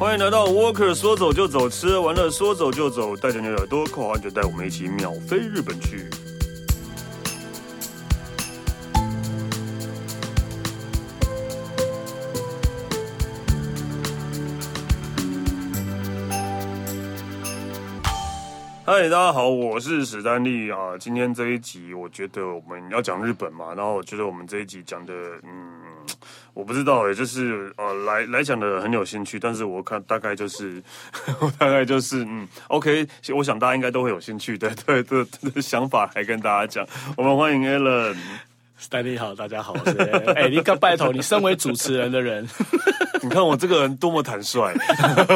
[0.00, 6.08] 欢迎来到 Walker，说走就走，吃完了说走就走，带着你的耳朵扣好安全带，我们一起秒飞日本去。
[18.86, 20.96] 嗨，大家好，我是史丹利啊。
[20.98, 25.12] 今天这一集，我觉得我们要讲日本嘛，然后我觉得我们这一集讲的，
[25.42, 25.50] 嗯，
[26.60, 30.82] 我不知道哎，就是呃，来来讲的很有兴趣，但是我看大概就是，
[31.40, 36.86] 我大概就是，嗯，OK，我想大家应该都会有兴趣的，对对的，想法来跟大家讲。
[37.16, 38.14] 我们欢迎 Alan，
[38.80, 39.74] 史丹利好，大家好，
[40.34, 42.48] 哎，你刚拜托，你身为主持人的人。
[43.22, 44.72] 你看我这个人多么坦率，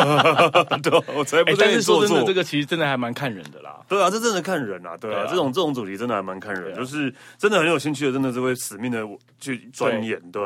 [0.82, 1.70] 对，我才不在、欸。
[1.70, 3.78] 但是说真的，这个其实真的还蛮看人的啦。
[3.86, 9.06] 对啊，这真的看人啊，对啊，这种这种主题真的还蛮看人，啊、就是真的很有兴趣的，真的是会死命的
[9.38, 10.42] 去钻研，对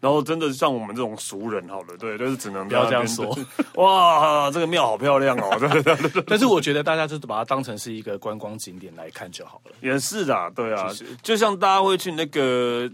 [0.00, 3.38] 然后真的像我们这种俗人，好了，对，就是只能不要这样说。
[3.74, 6.24] 哇，这个庙好漂亮哦，对对对。
[6.26, 9.72] 但是我觉得大家就是把它当成是一个观光景点来看就好了。
[9.82, 10.88] 也是的，对啊，
[11.22, 12.37] 就像大家会去那个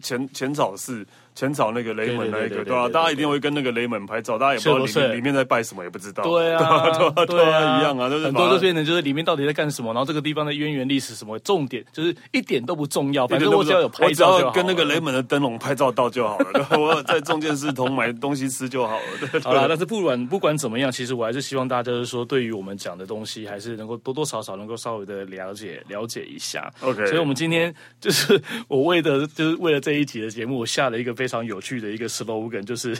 [0.00, 1.06] 浅浅草寺。
[1.34, 6.22] 浅草那个雷门那一个，对啊，大家一定会跟那个雷门拍照，大家也不知道里面里面在拜什么，也不知道。
[6.24, 19.40] 对啊，对啊，对啊，一样啊，就是很多都变成就是里面到底在干什么，然后这个地方的渊源历史什么，重点就是一点都不重要，反正我只要有拍照，我只要跟那个雷门的灯笼拍照到就好了， 我在中间是同买东西吃就好了。
[19.42, 26.70] 好了，但是不管不管怎么样，其实我还是希望大家就是说，对于我们讲的东西，还是能够多多少少能够稍微的了解了解一下。
[26.80, 32.06] OK，所以我们今天就是我为的就是为了这一集的节目，我下了一个非非常有趣的一个。
[32.06, 32.94] slogan 就是，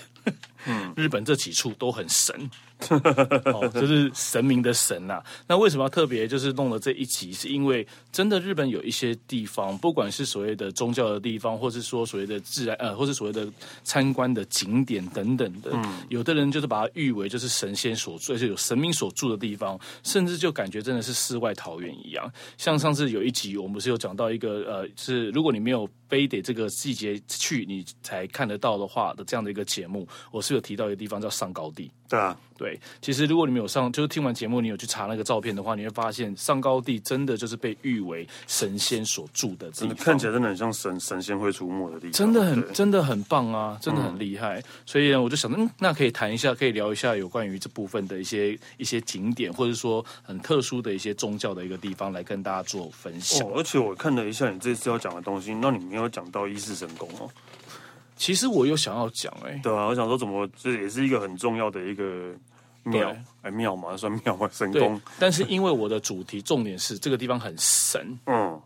[0.67, 2.51] 嗯，日本这几处都很神。
[3.47, 5.25] 哦，就是神明的神呐、啊。
[5.47, 7.33] 那为什么要特别就是弄了这一集？
[7.33, 13.49] 是因为真的日本有一些地方，不管是所谓的宗教的地方，或是说所谓的自然呃，或是所谓的
[13.85, 22.31] 参观的景点等等的，嗯，有的人就是把它誉为就是神仙所住，而且有神明所住的地方，甚至就感觉真的是世外桃源一样。
[22.59, 31.91] 像上次有一集，我们不是有讲到一个呃，是如果你没有非得这个季节去你才看得到的话的这样的一个节目，我是有提到一个地方叫上高地。
[32.07, 44.61] 对啊，对，其实如果你们有上，就是听完节目，你有去查那个照片的话，你会发现上高地真的就是被誉为神仙所住的地方，看起来真的很像神神仙会出没的地方，真的很真的很棒啊，真的很厉害。
[44.61, 53.45] 嗯、所以呢，我就想，嗯，那可以谈一下，可以聊一下有关于这部分的一些一些景点，或者说很特殊的一些宗教的一个地方，来跟大家做分享。
[53.49, 57.29] 哦，而且我看了一下你这次要讲的东西，那你没有讲到伊势神宫哦。
[58.17, 62.33] 其实我有想要讲，哎，对啊，我想说怎么这也是一个很重要的一个。
[62.87, 65.01] 庙，哎，庙嘛，算庙嘛，神宫。
[65.19, 68.61] 但是因为我的主题重点是这个地方很神，嗯，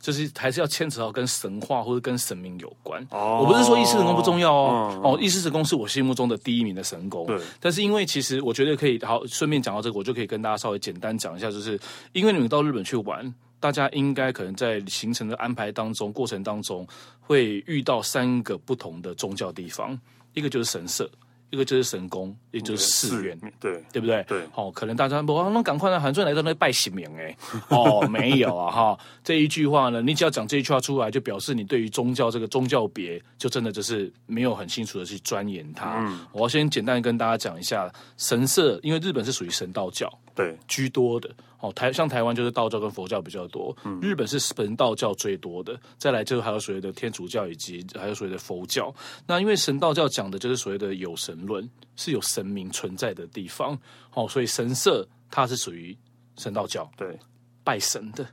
[0.00, 3.06] 就是还是要牵扯到跟神话或者跟神明有关。
[3.10, 7.26] 哦，我不是说伊势神功不重要哦，嗯、哦，伊势神功是我心目中的第一名的神功。
[7.26, 11.78] 对，但是因为其实我觉得可以，好，顺便讲到这个，我就可以跟大家稍微简单讲一下，就是
[12.14, 16.84] 因为你们到日本去玩，大家应该可能在行程的安排当中、过程当中
[17.20, 19.96] 会遇到三个不同的宗教地方，
[20.34, 21.08] 一个就是神社。
[21.52, 24.24] 一个就是神宫，也就是寺院，对对不对？
[24.26, 27.36] 对，好、哦，可能大家不，那赶快呢，反正来到那拜神明哎，
[27.68, 35.98] 哦，没有啊哈，这一句话呢，你只要讲这一句话出来，就表示你对于宗教这个宗教别，就真的就是没有很清楚的去钻研它。
[35.98, 41.30] 嗯，我要先简单跟大家讲一下神社，因为日本是属于神道教对居多的。
[41.60, 48.92] 哦，台像台湾就是道教跟佛教比较多，嗯，日本是神道教最多的，再来就是还有所谓的天主教以及还有所谓的佛教。
[49.28, 53.78] 那因为神道教讲的就是所谓的有神论，是有神明存在的地方，
[54.12, 55.96] 哦，所以神社它是属于
[56.36, 57.16] 神道教，对，
[57.62, 58.26] 拜神的。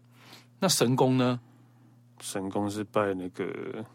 [0.60, 1.40] 那神宫呢？
[2.20, 3.86] 神宫是拜那个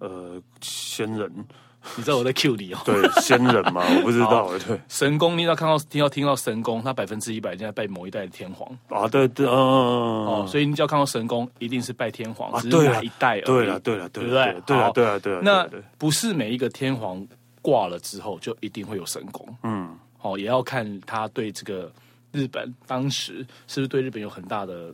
[0.00, 1.32] 呃仙人。
[1.96, 2.78] 你知道我在 Q 你哦？
[2.84, 4.50] 对，仙人嘛， 我不知道。
[4.66, 9.06] 对，神功，你只要看到听到听到神功，他百分之一百在拜某一代的天皇啊。
[9.08, 12.60] 对对，嗯哦，所以你只要看到神功，一定是拜天皇啊。
[12.70, 13.40] 对啊，一代。
[13.42, 14.56] 对了，对了，对不对？
[14.66, 15.40] 对啊，对啊，对啊。
[15.42, 15.68] 那
[15.98, 17.26] 不是每一个天皇
[17.60, 19.46] 挂了之后就一定会有神功。
[19.62, 21.90] 嗯，哦，也要看他对这个
[22.32, 24.92] 日本当时是不是对日本有很大的。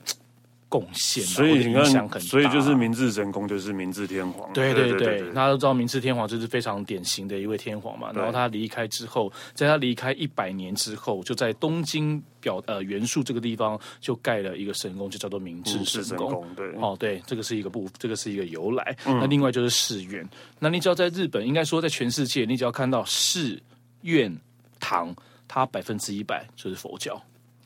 [0.70, 4.50] 贡献，所以你看，所以就是明治神宫就是明治天皇。
[4.52, 8.12] 对对对，大家都知道明治天皇就是非常典型的一位天皇嘛。
[8.14, 16.46] 然后他离开之后，在他离开一百年之后，就在东京表呃元素这个地方就盖了一个神宫，就叫做明治神宫。
[16.54, 18.96] 对，哦对，这个是一个部，这个是一个由来。
[19.04, 20.24] 那另外就是寺院。
[20.60, 23.60] 那你只要在日本，应该说在全世界，你只要看到寺
[24.02, 24.32] 院
[24.78, 25.12] 堂，
[25.48, 27.20] 它百分之一百就是佛教。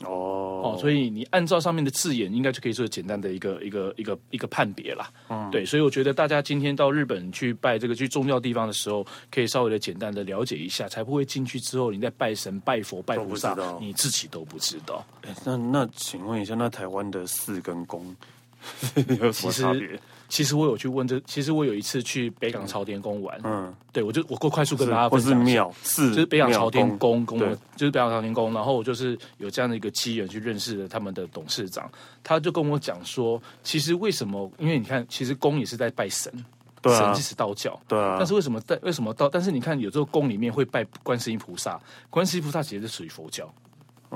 [0.04, 5.10] 哦，所以你按照上面的字眼，应该就可以做简单的一个一个一个一个判别啦。
[5.28, 15.04] 嗯，对，所以我觉得大家今天到日本去拜这个去宗教地方的时候，可以稍微的简单的了解一下，才不会进去之后你在拜神、拜佛、拜菩萨，你自己都不知道。
[15.22, 18.14] 欸、那那请问一下，那台湾的寺跟宫
[19.20, 19.88] 有什么差别？
[20.28, 27.38] 其实我有去问这，其实我有一次去北港朝天宫玩，嗯，对我就我过快速跟大家分享，是庙是就是北港朝天宫宫，
[27.76, 31.90] 就是北港朝天宫，然后我就是有这样的一个机缘去认识了他们的董事长，
[32.22, 34.50] 他就跟我讲说，其实为什么？
[34.58, 36.32] 因为你看，其实宫也是在拜神，
[36.80, 39.28] 对啊、神就是道教，对啊，但是为什么在为什么道？
[39.28, 41.80] 但是你看，有时候宫里面会拜观世音菩萨，
[42.10, 43.52] 观世音菩萨其实是属于佛教。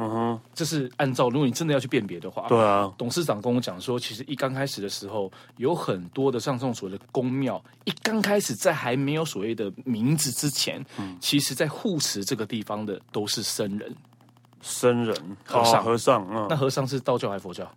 [0.01, 2.95] 嗯哼，这是按照如果你真的要去辨别的话，对啊。
[2.97, 13.93] 董事长跟我讲说，其实一刚开始的时候，有很多的像这种所谓的宫庙，一刚开始在还没有所谓的名字之前，嗯，其实在护持这个地方的都是僧人，
[14.63, 16.25] 僧人和尚，和尚。
[16.31, 17.69] 嗯，那和尚是道教还是佛教？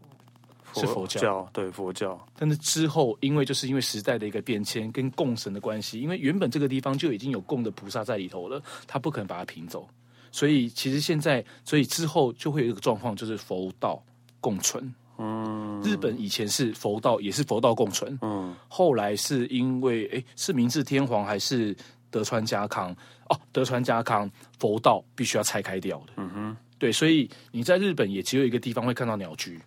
[0.74, 2.18] 佛是佛教，对佛教。
[2.38, 9.86] 但是之后，因为就是因为时代的一个变迁跟供神的关系，因为原本这个地方就已经有供的菩萨在里头了，他不可能把它平走。
[10.32, 14.02] 所以其实现在，所以之后就会有一个状况，就是佛道
[14.40, 14.94] 共存。
[15.18, 18.18] 嗯，日本以前是佛道，也是佛道共存。
[18.22, 21.76] 嗯，后来是因为，哎，是明治天皇还是
[22.10, 22.96] 德川家康？
[23.30, 26.14] 哦，德川家康佛道必须要拆开掉的。
[26.18, 29.62] 嗯哼，对，所以你在日本也只有一个地方会看到鸟居，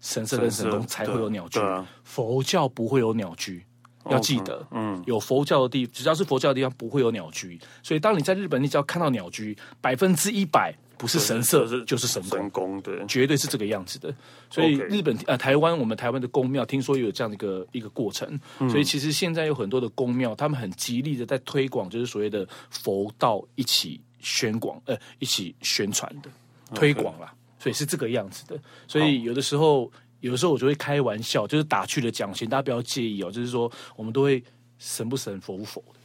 [0.00, 3.64] 神社跟神宫才会有鸟居，啊、佛教不会有鸟居。
[4.10, 7.58] 要记得，嗯，有佛教的地，只要是佛教的地方，不会有鸟居。
[7.82, 14.14] 所以，当你在日本，你只要看到鸟居，百分之一百不是神社，就是神宫，对，绝对是这个样子的。
[14.50, 18.38] 所以，日本呃，台湾，我们台湾的宫庙，听说有这样的一个一个过程。
[18.70, 26.30] 所以，其实现在有很多的宫庙，他们很极力的在推广，就是所谓的佛道一起宣广，呃，一起宣传的
[26.74, 27.32] 推广啦。
[27.58, 28.60] 所以是这个样子的。
[28.86, 29.90] 所以有的时候。
[30.24, 33.30] 有的时候我就会开玩笑，就是打趣的讲，请大家不要介意哦。
[33.30, 34.42] 就是说，我们都会
[34.78, 36.00] 神不神，佛不佛的。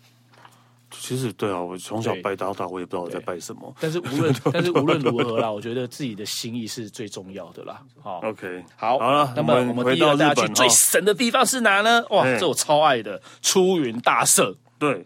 [0.91, 3.73] 其实对啊，我从小拜到大，我也不知道我在拜什么。
[3.79, 7.81] 但是无论但是无论如何啦，我觉得自己的心意是最重要的啦。
[8.01, 12.05] 好，OK，好，好了，那么我们第二大家去最神的地方是哪呢？
[12.09, 14.53] 哇，这我超爱的出云大社。
[14.77, 15.05] 对。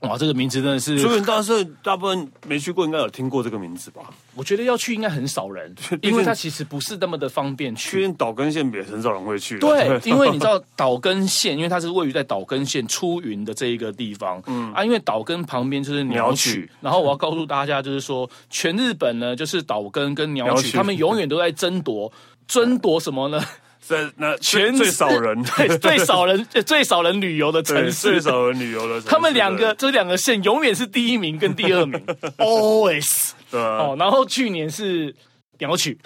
[0.00, 4.00] 哇，这个名字真的是出云大社，大部分没去过，应该有听过这个名字吧？
[4.34, 8.10] 我觉得要去应该很少人， 因为它其实不是那么的方便去。
[8.14, 9.58] 岛根县也很少人会去。
[9.58, 22.10] 对， 因为你知道岛根县，因为它是位于在岛根县出云的这一个地方，嗯啊，因为岛根旁边就是鸟取，然后我要告诉大家，就是说全日本呢，就是岛根跟鸟取，他们永远都在争夺，
[22.48, 23.38] 争夺什么呢？
[23.80, 29.08] 在那全最少人， 对最少人 最少人旅游的城市，最少人旅游的城市。
[29.08, 32.00] 他们两个这两个县永远是第一名跟第二名，
[32.38, 33.30] always。
[33.50, 35.12] 对哦，然后去年是
[35.58, 35.98] 鸟取，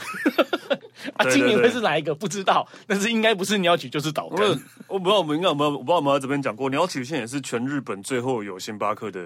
[1.17, 4.49] 啊，今年会是哪一个不知道，但是应该不是鸟取就是岛根。
[4.87, 9.21] 我不知道我们应该有没有，我不知道我们在这边讲过，鸟取县也是全日本最后有星巴克的。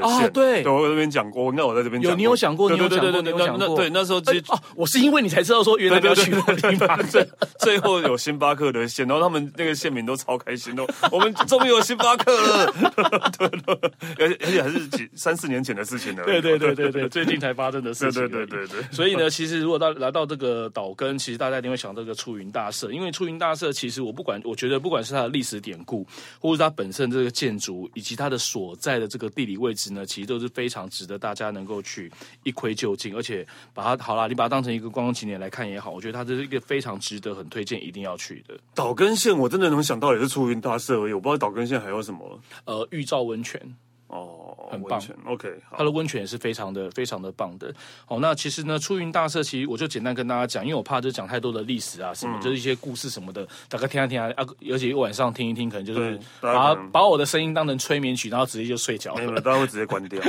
[0.00, 7.26] 啊，对，对我这边讲过，那我在这边有，你有想过，你有想过，你有想过，对，那时候其实哦，我是因为你才知道说原来要去星巴克，
[7.58, 12.72] 最后有星巴克的县，然后他们那个县民都超开心哦，我们终于有星巴克了，
[13.38, 26.06] 对对，而且而且还是几三四年前的事情了，对对对对对，最近才发生的事情，对对对对，所以呢，其实如果到来到这个岛根，其实大家一定会想到这个出云大社，因为出云大社其实我不管，我觉得不管是它的历史典故，
[26.38, 29.73] 或者是它本身这个建筑，以及它的所在的这个地理位
[30.06, 30.44] 其实都是。
[30.54, 32.08] 非常值得大家能够去
[32.44, 38.56] 一窥究竟，而且把它好了，你把它当成一个观光景点来看也好，我觉得它这是一个非常值得、很推荐、一定要去的。
[38.72, 42.40] 岛根县我真的能想到也是出云大社而已，我不知道岛根县还有什么。
[42.66, 43.60] 呃，玉造温泉。
[44.06, 47.72] 哦，很棒，OK，它的温泉也是非常的、非常的棒的。
[48.04, 54.30] 好，那其实呢，出云大社其实我就简单跟大家讲，因为我怕就讲太多的历史啊，什么、嗯、就是一些故事什么的，大概听啊听啊，
[54.70, 60.20] 而且晚上听一听，可能就是把把我的声音当成催眠曲，然后直接就睡着了，没有，大家会直接关掉，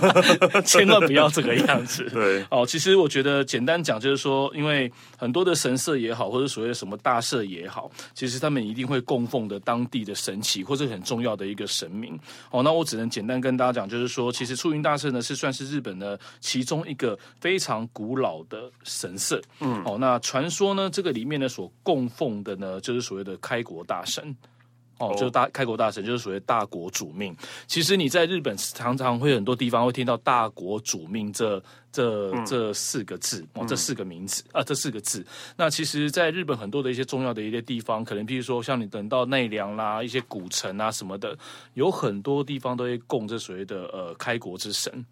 [0.64, 2.08] 千万不要这个样子。
[2.12, 12.18] 对，哦，其实我觉得简单讲就是说，因为很多的神社也好，或者所谓的什么大社也好，其实他们一定会供奉的当地的神祇或者很重要的一个神明。
[12.50, 14.14] 哦，那我只能简单跟大家讲，就是。
[14.14, 19.42] 说，其实出云大社呢是算是日本的其中一个非常古老的神社。
[19.58, 24.36] 嗯，哦，那传说呢，这个里面呢所供奉的呢，就是所谓的开国大神。
[24.98, 27.36] 哦，就是大开国大神，就是所谓大国主命。
[27.66, 35.24] 其实你在日本常常会很多地方会听到“大国主命”这这这四个字哦，这四个名字啊，这四个字。
[35.56, 41.36] 那其实，在日本很多的一些重要的一些地方，可能比如说像你等到奈良啦，一些古城啊什么的，
[41.74, 45.04] 有很多地方都会供这所谓的呃开国之神。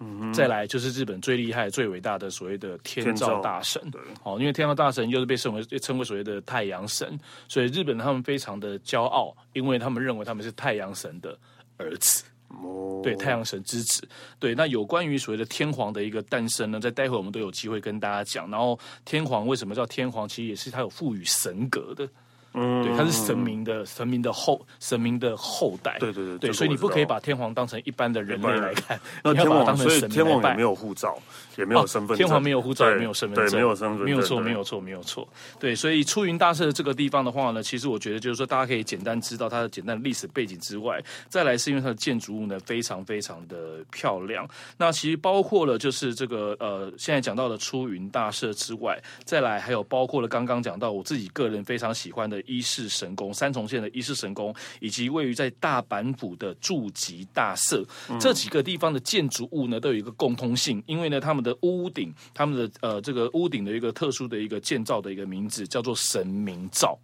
[0.00, 3.80] 嗯，再来就是日本最厉害、最伟大的所谓的天照大神。
[3.90, 11.38] 对，哦，因为天照大神又是被称为称为所谓的太阳神，所以日本他们非常的骄傲，因为他们认为他们是太阳神的
[11.76, 12.24] 儿子。
[12.48, 14.06] 哦，对，太阳神之子。
[14.38, 18.48] 对，那有关于所谓的天皇的一个诞生呢，在待会我们都有机会跟大家讲。
[18.50, 22.08] 然后天皇为什么叫天皇，其实也是他有赋予神格的。
[22.54, 31.18] 嗯，对，他是神明的神明的后神明的后代，对对对，对，所以你不可以把天皇当成一般的人类来看，那 天皇所以天皇也没有护照，
[31.56, 35.28] 也没有身份证，天皇没有护照，也没有身份证，没有身份证，没有错，没有错，没有错。
[35.58, 44.48] 对，所以出云大社这个地方的话呢，其实我觉得就是说，大家可以简单知道它的简单的历史背景之外，再来是因为它的建筑物呢非常非常的漂亮。
[44.78, 53.32] 那其实包括了就是这个呃，现在讲到的出云大社之外，再来还有包括了刚刚讲到我自己个人非常喜欢的伊势神宫。
[53.34, 66.98] 三重县的伊势神宫，以及位于在大阪府的筑吉大社，嗯、这几个地方的建筑物呢，都有一个共通性，因为呢，他们的屋顶，他们的呃，这个屋顶的一个特殊的一个建造的一个名字叫做神明造，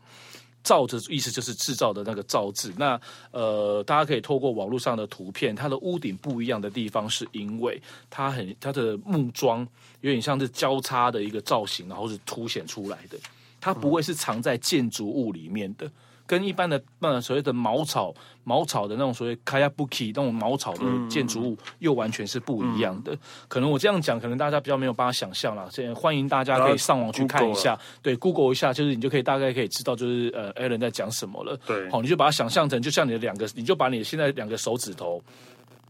[0.64, 2.72] 造的意思就是制造的那个造字。
[2.76, 9.60] 那呃，大家可以透过网络上的图片，它的屋顶不一样的地方，是因为它很它的木桩
[10.00, 13.18] 有点像是交叉的一个造型，然后是凸显出来的，
[13.60, 15.90] 它不会是藏在建筑物里面的。
[16.30, 23.12] 跟一般的呃所谓的茅草茅草的那种所谓 kayabuki 那种茅草的建筑物又完全是不一样的。
[23.12, 23.18] 嗯、
[23.48, 25.68] 可能我这样讲，可能大家比较没有办法想象了。
[25.72, 31.58] 现在欢迎大家可以上网去看一下，对，Google 一下，就是你就可以大概可以知道，就是呃，Alan 在讲什么了。
[31.66, 35.20] 对，好，你就把它想象成，就像你的两个，你就把你现在两个手指头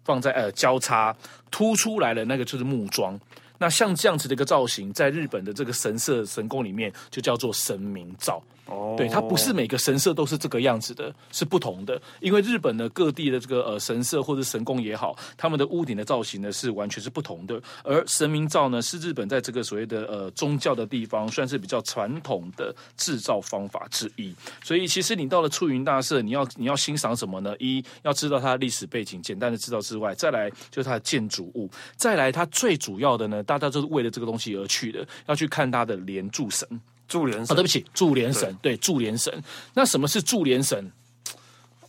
[0.05, 1.15] 放在呃交叉
[1.51, 3.21] 凸出来的那个就是木桩。
[3.59, 8.43] 那像这样子的一个造型，在日本的这个神社神宫里面，就叫做神明造。
[8.71, 12.00] 哦，对，它不是每个神社都是这个样子的，是不同的。
[12.21, 17.61] 因为日本的各地的这个呃神社或者神宫也好，他们的屋顶的造型呢是完全是不同的。
[17.83, 24.35] 而神明造呢，是日本在这个所谓的呃宗教的地方，算是比较传统的制造方法之一。
[24.62, 27.55] 所以，其实你到了出云大社，你要你要欣赏什么呢？
[27.59, 36.69] 一要知道它的历史背景，简单的知道之外，再来就是它的建筑物，再来它最主要的呢，大家就是为了这个东西而去的，要去看它的连柱神。
[37.11, 39.43] 柱莲神，哦，对不起，祝联神，对，祝联神。
[39.75, 40.90] 那什么是祝联神？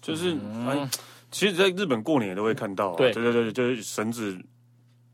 [0.02, 0.90] 就是，嗯，
[1.32, 4.38] 其实在日本过年也都会看到啊，对对对，就是绳子。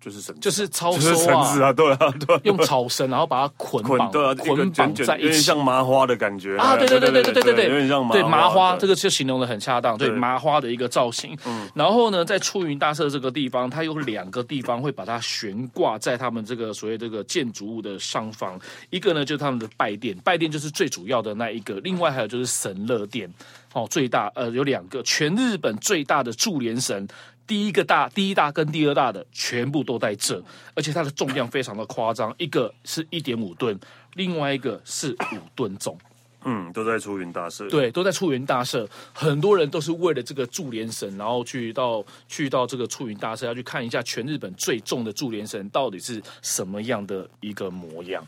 [0.08, 11.38] 就是绳，就是草绳啊，对啊，对，用草绳，然后把它捆绑，对啊，捆绑在一起，有点像麻花的感觉啊，对对对对对对对，有点像麻花，对麻花，这个就形容的很恰当，对麻花的一个造型。
[11.46, 18.58] 嗯，然后呢，在出云大社这个地方，它有两个地方会把它悬挂在他们这个所谓这个建筑物的上方，
[18.90, 23.30] 一个呢就是他们的拜殿，拜殿就是最主要的那一个，另外还有就是神乐殿，
[23.74, 27.06] 哦，最大，呃，有两个，全日本最大的驻联神。
[27.48, 30.44] 第一个大，第一大跟第二大的全部都在这，
[30.76, 33.80] 而且它的重量非常的夸张，一个是一点五吨，
[34.16, 35.98] 另外一个是五吨重。
[36.44, 37.68] 嗯，都在出云大社。
[37.70, 48.26] 对，都在出云大社，很多人都是为了这个柱连神，然后去到去到这个出云大社，要去看一下全日本最重的柱连神到底是什么样的一个模样。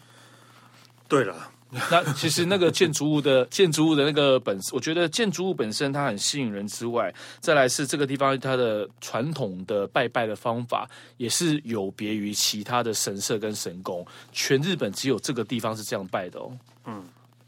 [1.08, 1.36] 对了。
[1.72, 16.52] 那其实那个建筑物的 建筑物的那个本，我觉得建筑物本身它很吸引人之外，再来是这个地方它的传统的拜拜的方法也是有别于其他的神社跟神宫，全日本只有这个地方是这样拜的哦。
[16.86, 17.06] 嗯，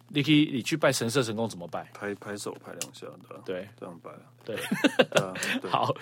[0.08, 1.90] 你可以你去拜神社神宫怎么拜？
[1.94, 4.12] 拍拍手拍两下的，对，这样拜。
[4.44, 4.56] 对，
[5.70, 5.94] 好，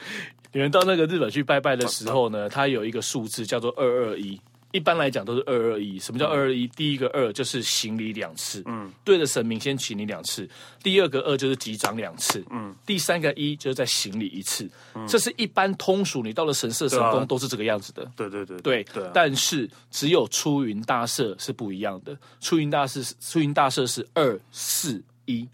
[0.51, 4.39] 你们到那个日本去拜拜的时候呢，它有一个数字叫做二二一。
[4.71, 5.97] 一般来讲都是二二一。
[5.97, 6.67] 什么叫二二一？
[6.67, 10.47] 第一个二就是行礼两次，嗯，对着神明先行礼两次。
[10.83, 14.69] 第二个二就是击掌两次，嗯，第三个一就是再行礼一次。
[14.93, 18.09] 嗯，这是一般通俗，你到了神社神宫都是这个样子的。
[18.15, 19.11] 对对对对对。
[19.13, 22.15] 但是只有出云大社是不一样的。
[22.39, 25.47] 出云大社出云大社是二四一，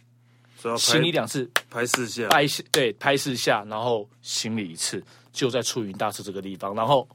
[0.78, 6.76] 行礼两次，拍四下，拍对拍四下，然后行礼一次，就在出云大社这个地方。
[6.76, 7.08] 然后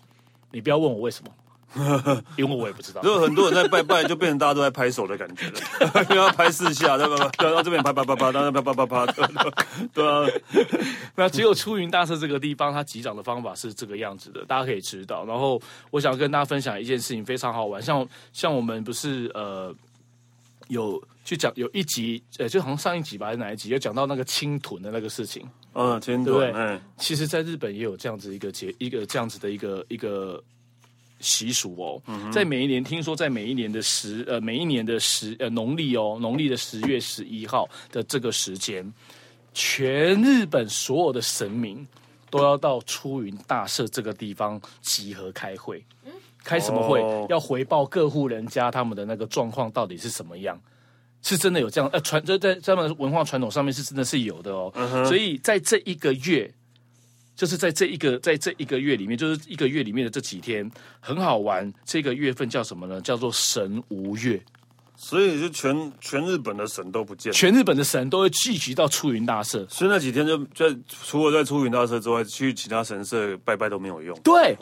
[0.51, 1.31] 你不要问我为什么。
[2.37, 7.31] 因为我也不知道，如果很多人在拜拜，就变成大家都在拍手的感觉了， 因为要拍四下，对吧？
[7.39, 9.07] 对，到这边拍拍拍拍，到那边拍拍拍，
[9.95, 10.27] 对啊。
[11.15, 15.25] 那只有出云大社这个地方，它击掌的方法是这个样子的，大家可以知道。
[15.25, 15.63] 然后
[15.93, 17.81] 我想跟大家分享一件事情，非常好玩。
[17.81, 19.73] 像像我们不是呃
[20.67, 25.49] 有去讲有一集，呃，就好像上一集吧，还是哪一集，有讲到那个青豚的那个事情。
[25.75, 26.81] 嗯，侵屯，对，嗯。
[26.97, 30.43] 其实，在日本也有这样子一个节，一个这样子的一个一个。
[31.21, 38.93] 习俗哦，在每一年，听说在每一年的十呃，每一年的十呃农历哦，农历的十月十一号的这个时间，
[39.55, 41.87] 全日本所有的神明
[42.31, 45.85] 都要到出云大社这个地方集合开会。
[46.43, 47.03] 开什么会？
[47.03, 50.59] 哦、要回报各户人家他们的那个状况到底是什么样？
[51.21, 51.91] 是真的有这样？
[51.93, 54.73] 呃，传在在他们文化传统上面是真的是有的哦。
[54.75, 56.51] 嗯、所以在这一个月，
[57.41, 60.71] 就是在这一个在这一个月里面，就是一个月里面的这几天，
[61.01, 61.73] 很好玩。
[61.87, 63.01] 这个月份叫什么呢？
[63.01, 64.39] 叫做神无月。
[64.95, 74.15] 所以就全全日本的神都不见了，全日本的神都会聚集到出云大社，所以那几天就在除了在出云大社之外，去其他神社拜拜都没有用。
[74.23, 74.55] 对，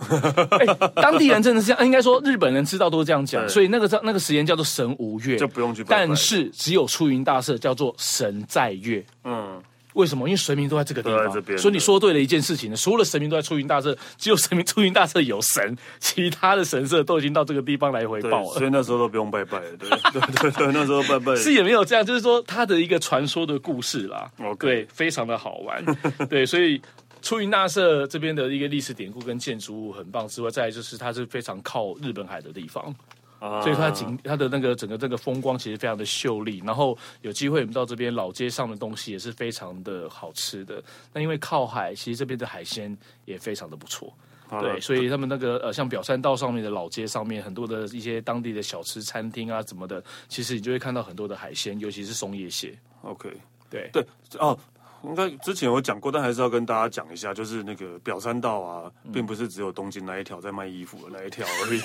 [0.61, 6.07] 欸、当地人真的是这样，应该说日本人知道都是这样讲，所以那个那个时间叫做神无月，就不用去拜拜。
[6.07, 9.61] 但是只有出云大社叫做神在月，嗯。
[9.95, 10.29] 为什么？
[10.29, 12.77] 因为神明都在这个地方，所以你说对了一件事情呢。
[12.77, 18.55] 所有的神明都在出云大社，只有神明出云大社有神，其他的神社都已经到这个地方来回报了。
[18.59, 24.31] 所以那时候都不用拜拜了，对 对对对，那时候拜拜是也没有这样，就是说他的一个传说的故事啦。
[24.59, 25.85] 对，非常的好玩。
[26.29, 26.81] 对，所以
[27.21, 32.95] 出云大社这边的一个历史典故跟建筑物很棒之外，再来就是它是非常靠日本海的地方。
[33.41, 40.83] 所以它景，它的那个整个这个风光其实非常的秀丽，然后有机会我们到这边老街上的东西也是非常的好吃的。
[41.13, 44.13] 那因为靠海，其实这边的海鲜也非常的不错。
[44.61, 52.75] 对，所以他们那个呃，像表参道上面的老街上面，很多的一些当地的小吃餐厅啊，什么的，其实你就会看到很多的海鲜，尤其是松叶蟹。
[53.03, 53.31] OK，
[53.69, 54.05] 对对
[54.39, 54.59] 哦。
[55.05, 61.81] 应该之前有讲过，但还是要跟大家讲一下，就是那个表参道啊，并不是只有东京那一条在卖衣服的那一条而已。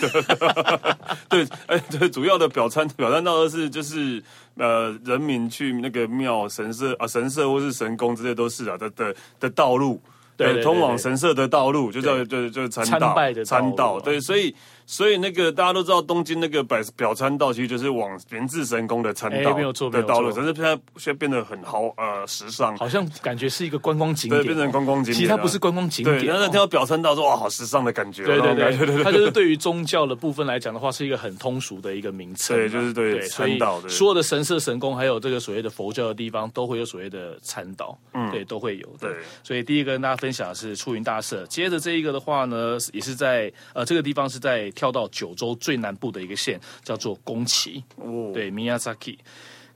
[1.29, 4.23] 对，哎，对，主要的表参表参道是就是
[4.55, 10.01] 呃，人民去那个庙神社啊，神社或是神宫之类都是啊的的的道路，
[10.35, 14.55] 对，通往神社的道路就叫就，就是参道，参拜的参道，对，所以。
[14.85, 19.53] 所以那个大家都知道，东京那个百表参道其实就是往源自神宫的参道
[19.89, 25.15] 的道路，只是现在现在变得很豪呃时尚，好像感觉是一个观光景点，对，变成观光景点。
[25.15, 28.25] 其实它不是观光景点，对，但是听到表参道说哇，好时尚的感觉。
[28.25, 32.55] 对对对对对，它就是对于宗教的部分来讲的话，是一个很通俗的一个名称。
[32.57, 38.89] 对，就是对参道的所有的神社神宫，还有这个所谓的佛教的地方，都会有所谓的参道，嗯，对，都会有。
[38.99, 39.11] 对，
[39.43, 45.55] 所以第一个跟大家分享的是出云大社，接着这一个的话呢，也是在呃这个地方是在跳到九州。
[45.55, 49.17] 最南部的一个县叫做宫崎，哦，对，Miyazaki，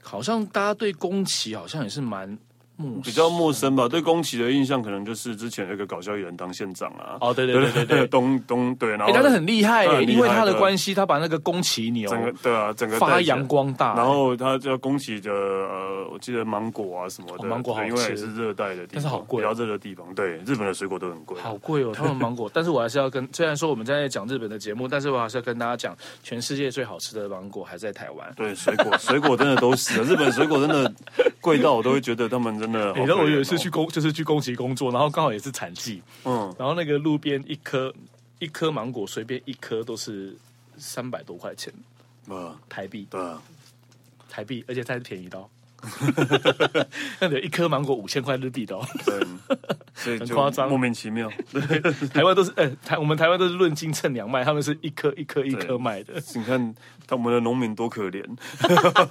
[0.02, 2.38] 好像大家对宫崎好像也是蛮。
[3.02, 7.18] 比较陌生吧，对宫崎的印象可能就是之前那个搞笑艺人当县长啊。
[7.20, 13.94] 哦，对对对对对， 东东对，然后他是很厉害，因为他的关系，他把那个宫崎牛整个对啊，整个发扬光大。
[13.94, 20.06] 然后他叫宫崎的呃，我记得芒果啊什么的，芒果好吃，因为也是热带的地方，但是好贵，比较热的地方。
[20.14, 22.48] 对，日本的水果都很贵，好贵哦，他们芒果。
[22.54, 28.32] 但是我还是要跟，虽然说我们在讲日本的节目，但是我还是要跟大家讲，全世界最好吃的芒果还在台湾。
[28.36, 30.92] 对，水果水果真的都是，日本水果真的
[31.40, 32.92] 贵到我都会觉得他们真的。
[32.94, 37.94] 你知道我有一次去工，就是去宫崎工作，然后刚好也是产季，嗯，然后那个路边一颗
[38.38, 40.36] 一颗芒果，随便一颗都是
[40.76, 41.72] 三百多块钱，
[42.28, 43.20] 嗯，台币，对，
[44.28, 45.42] 台币，而且它是便宜的。
[47.20, 49.20] 那得一颗芒果五千块日币的，对，
[49.94, 51.30] 所以 很夸张，莫名其妙。
[51.52, 51.60] 对，
[52.08, 56.14] 台湾都是，哎、欸，台我们台湾都是论斤称两卖，他们是一颗一颗一颗卖的。
[56.34, 56.74] 你看，
[57.10, 58.24] 我们的农民多可怜。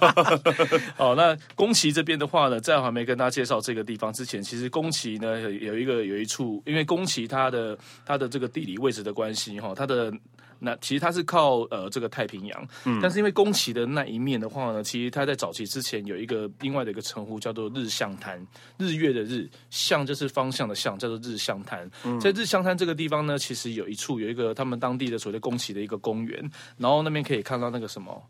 [0.98, 10.12] 哦，那宫崎这边的话呢，在我还没跟大家介绍这个地方之前，其实宫崎呢有一个有一处，因为宫崎它的它的这个地理位置的关系，哈，它的。
[10.60, 18.44] 那其实它是靠呃这个太平洋，嗯，但是因为宫崎的那一面的话呢，其实它在早期之前有一个另外的一个称呼叫做日向滩，
[18.76, 21.88] 日月的日，向就是方向的向，叫做日向滩。
[22.04, 28.22] 嗯、在日向滩这个地方呢，其实有一处有一个他们当地的所谓的宫崎的一个公园，然后那边可以看到那个什么，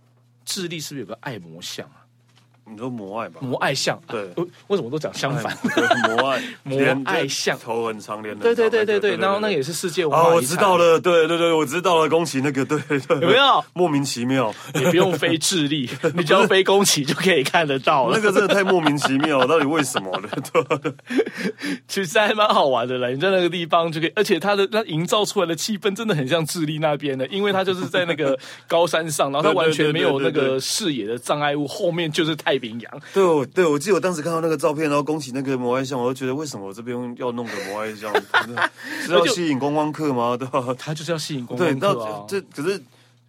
[0.44, 2.07] 智利是不是有个爱魔像啊？
[2.70, 4.28] 你说摩爱吧，摩爱像对，
[4.68, 5.56] 为什么都讲相反？
[6.08, 6.42] 摩爱。
[6.62, 7.58] 摩爱像。
[7.58, 13.64] 头很长，脸对对对对对，然后那个也是世界文化哦，我知道了，对对对，我知道了，宫崎那个对对，有没有。
[13.74, 14.54] 莫名其妙？
[14.74, 18.16] 你不用飞智利， 你只要飞宫崎就可以看得到了。
[18.16, 20.28] 那个真的太莫名其妙，到底为什么呢？
[20.52, 20.92] 对，
[21.88, 33.00] 其实还蛮好玩的啦，你在那个地方就可以，而且它的那营造出来的气氛真的很像智利那边的，因为它就是在那个高山上，然后它完全没有那个视野的障碍物，后面就是太平洋。
[33.14, 33.46] 对。
[33.46, 38.12] 对，我记得我当时看到那个照片，然后恭喜那个摩艾像，我就觉得为什么我这边要弄个摩艾像？
[39.04, 40.36] 是要吸引观光客吗？
[40.38, 40.62] 对吧？
[40.78, 42.24] 他就是要吸引观光客啊。
[42.28, 42.80] 这可是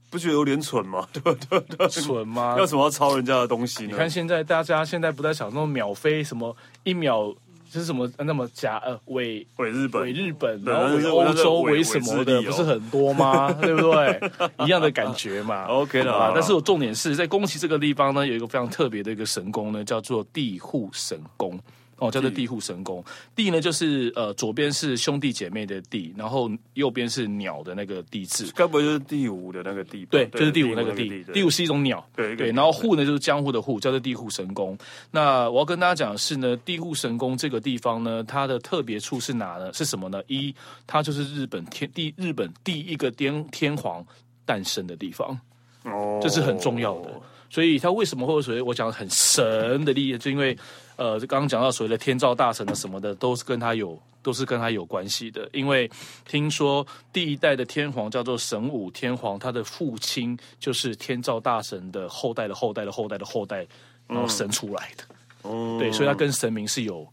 [0.10, 1.08] 不觉得有点蠢吗？
[1.14, 2.56] 对对对，蠢吗？
[2.58, 3.90] 要什么要抄人家的东西呢？
[3.92, 7.34] 你看现在大家现在不在想那种秒飞什么一秒。
[7.72, 13.52] 就是什么那么假呃伪伪日本伪日本，然后伪欧洲伪什么的不是很多吗？
[13.62, 14.32] 对不对？
[14.66, 15.66] 一样的感觉嘛。
[15.72, 16.32] OK 了啊。
[16.34, 21.60] 但是我重点是在宫崎这个地方呢，有一个非常特别的一个神宫呢，叫做地户神宫。
[22.00, 23.04] 哦，叫做地户神宫。
[23.36, 28.52] 地呢，就是呃，左边是兄弟姐妹的地，然后右边是鸟的那个地字。
[28.56, 30.06] 该不会就是第五的那个地？
[30.06, 31.24] 对，就是第五那个地。
[31.34, 32.06] 第五是一种鸟。
[32.16, 32.52] 对对。
[32.52, 34.78] 然后户呢，就是江户的户，叫做地户神宫。
[35.12, 39.72] 那我要跟大家讲的是呢，地户神宫这个地方呢，它的特别处是哪呢？
[39.74, 40.22] 是什么呢？
[40.28, 40.54] 一，
[40.88, 44.06] 它就是日本天第日本第一个天天皇
[44.46, 45.40] 诞生的地方。
[45.84, 47.12] 哦，这是很重要的。
[47.50, 50.18] 所以它为什么会有所谓我讲的很神的力？
[50.18, 50.58] 就因为。
[51.00, 55.50] 呃，刚刚讲到所谓的天照大神的什么的，都是跟他有，都是跟他有关系的。
[55.54, 55.90] 因为
[56.28, 63.66] 听说第一代的天皇叫做神武天皇，他的父亲就是天照大神的后代的后代的后代的后代，
[64.08, 65.04] 然后生出来的。
[65.44, 67.08] 嗯，对，所以他跟神明是有。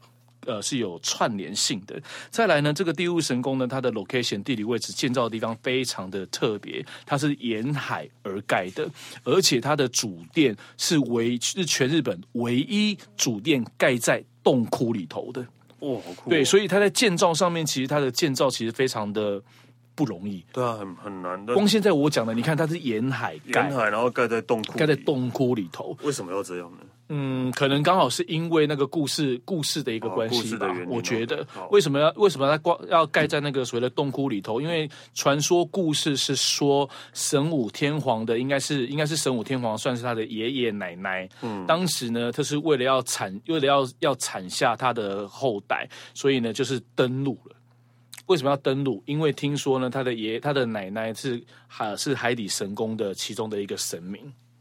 [0.46, 2.00] 呃，是有串联性的。
[2.30, 8.88] 再来呢，这个地物神宫呢，它的 location 地理位置建造的地方非常的特别，它是沿海而盖的，
[9.24, 15.42] 而且它的主殿是唯是全日本唯一主殿盖在洞窟里头的。
[15.80, 16.30] 哦，好酷哦。
[16.30, 19.42] 对，所以它在建造上面，其实它的建造其实非常的
[19.94, 20.44] 不容易。
[20.52, 21.54] 对啊，很很难的。
[21.54, 25.96] 光现在我讲的，你看它是沿海盖，沿海然后盖在洞窟，盖在洞窟里头。
[26.02, 26.78] 为什么要这样呢？
[27.08, 30.66] 嗯，可能刚好是因为那个故事故事的一个关系吧。
[30.88, 34.60] 我觉得为什么要为什么它光要盖在那个所谓的洞窟里头？
[34.60, 41.28] 因为传说故事是说神武天皇的应该是应该是神武天皇算是他的爷爷奶奶。
[41.42, 47.54] 嗯，当时呢，他是为了要产为了要要产下他的后代，所以呢就是登陆了。
[48.26, 49.00] 为什么要登陆？
[49.06, 54.20] 因为听说呢，他的爷他的奶奶是海是海底神宫的其中的一个神明。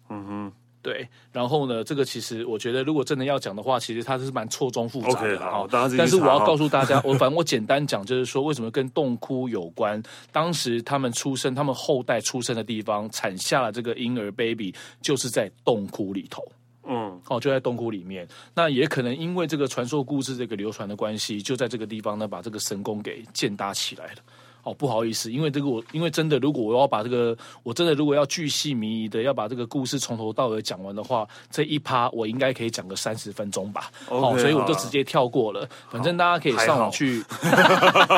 [0.10, 0.52] 嗯哼。
[0.86, 5.36] 对，然后呢，这个其实我觉得，如果真的要讲的话，其实它是蛮错综复杂的。
[5.36, 10.00] Okay, 好，但是我要告诉大家，我反正我简单讲，就是说为什么跟洞窟有关。
[10.32, 14.72] 当时他们出生，他们后代出生的地方，产下了这个婴儿 baby，
[15.02, 16.48] 就是在洞窟里头。
[16.88, 18.28] 嗯，哦，就在洞窟里面。
[18.54, 24.22] 那也可能因为这个传说故事这个流传的关系，就在这个地方呢，把这个神宫给建搭起来了。
[24.66, 33.92] 哦，不好意思，因为这个我，因为真的，如果我要把这个，我真的如果要巨细靡遗的要把这个故事从头到尾讲完的话，这一趴我应该可以讲个三十分钟吧。
[34.10, 35.70] Okay, 哦，所以我就直接跳过了。
[35.90, 37.24] 反正大家可以上网去。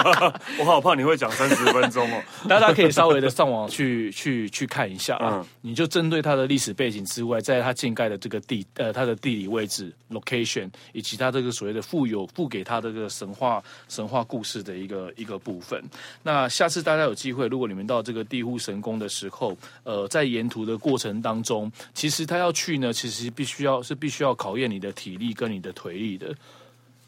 [0.60, 2.22] 我好怕你会讲三十分钟哦。
[2.48, 5.40] 大家可以稍微的上网去去去看一下啊。
[5.42, 15.84] 嗯、你就针对它的历史背景之外，在它建盖的这个地呃它的地理位置 location 以及它这个所谓的富有赋给它的这个神话神话故事的一个一个部分。
[16.24, 26.32] 那那下次大家有机会，如果你们到这个地户神宫的时候，呃，在沿途的过程当中，其实他要去呢，其实必须要是必须要考验你的体力跟你的腿力的。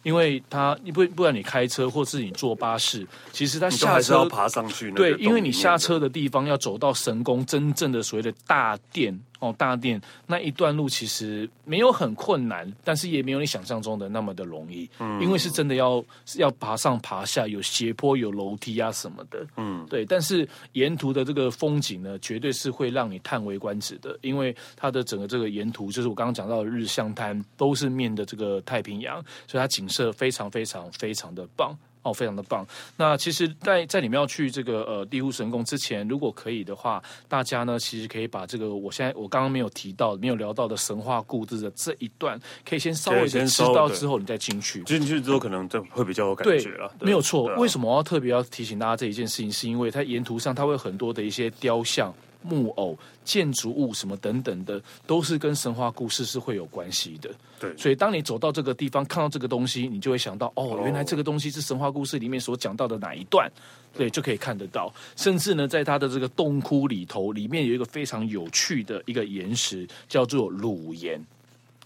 [0.02, 4.90] 因为他，你不不然你开车或是你坐巴士，其实他下车要爬上去。
[4.94, 14.90] 对，因为你下车的地方要走到神宫真正的所谓的大殿哦，大殿那一段路其实没有很困难，但是也没有你想象中的那么的容易。
[15.00, 16.02] 嗯，因为是真的要
[16.38, 19.46] 要爬上爬下，有斜坡，有楼梯啊什么的。
[19.58, 20.06] 嗯，对。
[20.06, 29.90] 但是沿途的这个风景呢，绝对是会让你叹为观止的，因为它的整个这个沿途，就是我刚刚讲到的日向滩，都是面的这个太平洋，所以它景。
[29.90, 32.66] 色非常非常非常的棒哦，非常的棒。
[32.98, 44.84] 那其实在，在在你们要去这个呃地户神宫之前，如果可以的话，大家呢其实可以把这个我现在我刚刚没有提到、没有聊到的神话故事的这一段，可以先稍微的知道之后，你再进去。
[44.84, 46.92] 进去之后，可能就会比较有感觉了。
[47.02, 47.54] 没有错。
[47.56, 49.52] 为什么我要特别要提醒大家这一件事情？
[49.52, 52.14] 是因为它沿途上它会有很多的一些雕像。
[52.42, 57.30] 木偶、建筑物什么等等的，都是跟神话故事是会有关系的。
[57.60, 63.52] 对，所以当你走到这个地方，看到这个东西，你就会想到，哦，原来这个东西是神话故事里面所讲到的哪一段？
[63.94, 64.94] 对，就可以看得到。
[65.16, 71.20] 甚至呢，在它的这个洞窟里头，里面有一个非常有趣的一个岩石，叫做鲁岩。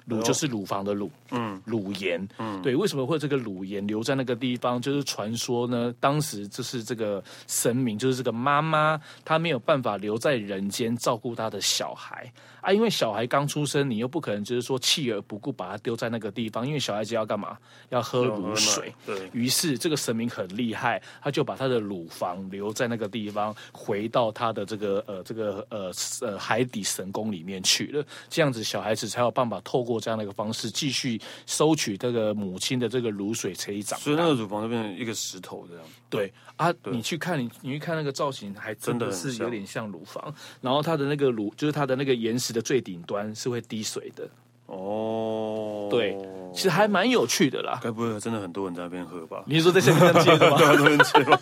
[0.05, 4.81] 乳就是乳房的乳，嗯，乳盐，嗯，对，为什么会这个乳盐留在那个地方？
[4.81, 17.57] 就是传说呢，当时就是这个神明，就是这个妈妈，她没有办法留在人间照顾她的小孩啊，因为小孩刚出生，你又不可能就是说弃而不顾把他丢在那个地方，因为小孩子要干嘛？
[17.89, 18.93] 要喝乳水。
[19.05, 29.92] 对，于是这个神明很厉害，他就把他的乳房留在那个地方，回到他的这个呃这个呃呃海底神宫里面去了，这样子小孩子才有办法透过。
[29.93, 33.99] 过这样的一个方式，继续收取这个母亲的这个乳水，可以长。
[33.99, 35.85] 所以那个乳房就变成一个石头这样。
[36.09, 40.33] 对啊，对你去看，你你去看那个造型，还真的是有点像乳房。
[40.61, 44.27] 然后它的那个乳，就是它的那个岩石的最顶端是会滴水的。
[44.65, 46.17] 哦，对，
[46.53, 47.79] 其实还蛮有趣的啦。
[47.83, 49.43] 该不会真的很多人在那边喝吧？
[49.45, 50.57] 你是说在现场接的吗？
[50.57, 51.37] 很多人接吗？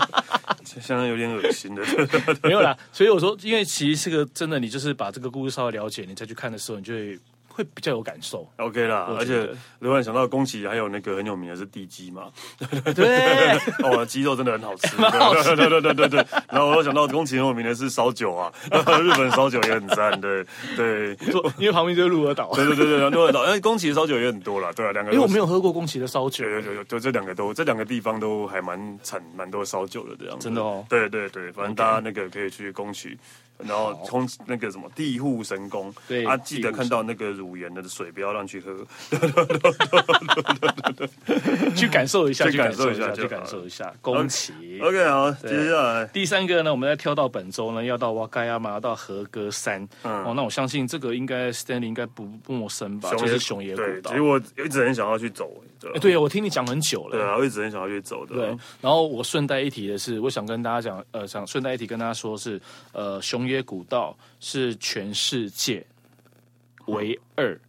[0.64, 1.82] 现在有点恶心的。
[2.42, 7.18] 没有啦，所以我说，因为其实这个真的，你就是把这个故事稍微了解，你再去看的时候，你就会。
[7.56, 8.46] 会比较有感受。
[8.58, 9.48] OK 啦，而且
[9.80, 12.24] 突然想到宫崎还有那个很有名的是地鸡嘛，
[12.94, 14.94] 对， 哦，鸡肉真的很好吃，
[15.56, 16.26] 对对对对对。
[16.50, 20.44] 然后我又想到宫崎很有名的是烧酒啊，日本烧酒也很赞，对
[20.76, 21.16] 对，
[21.58, 33.16] 因为旁边就是鹿儿岛，对对对对，鹿儿岛，因为宫崎的烧酒也很多啦，对啊，两个，因为我没有喝过宫崎的烧酒，有有有，就这两个都，这两个地方都还蛮产蛮多烧酒的这样子，真的哦，对对对，反正大家那个可以去宫崎。
[33.58, 38.86] 然后从那个什么地户神宫，对啊，记得看到那个乳源的水，不要乱去喝，
[41.74, 43.92] 去感受一下， 去感受一下，去感受一下。
[44.00, 49.82] 宫崎，OK，好，接下来第三个呢，我们再跳到本周呢，要到哇嘎亚马，要到和歌山。
[50.02, 53.10] 哦，那我相信这个应该 Stanley 应该不不陌生吧？
[53.14, 54.10] 就是熊野古道。
[54.10, 55.50] 其实我一直很想要去走，
[56.00, 58.34] 对啊，我听你讲很久了，对啊，我一直很想要越走的。
[58.34, 58.46] 对，
[58.80, 62.60] 然后我顺带一提的是，我想跟大家讲，呃，想顺带一提跟大家说是，
[62.92, 63.36] 呃，熊。
[63.36, 65.86] 熊野古道是全世界
[66.86, 67.60] 唯二，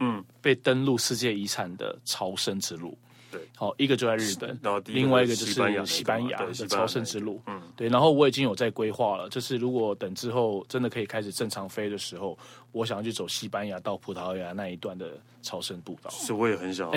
[0.00, 2.98] 嗯，被登录世界遗产的朝圣之路。
[3.32, 5.52] 对，好，一个就在日本，然后另外一个就是
[5.86, 7.40] 西班牙的朝圣之路。
[7.46, 12.38] 嗯，对，然后我已经有在规划了，就是如果等之后真的可以开始正常飞的时候，
[12.72, 16.10] 我想要去走西班牙到葡萄牙那一段的朝圣步道。
[16.10, 16.92] 是，我也很想要。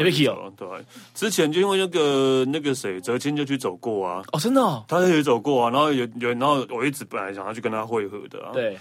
[0.58, 0.67] 对，
[1.13, 4.21] 之前就因为那个那个谁泽清就去走过啊。
[4.34, 5.69] 哦，真的，他也走过啊。
[5.71, 8.50] 然后有有，然后我一直本来想要去跟他会合的。
[8.52, 8.78] 对。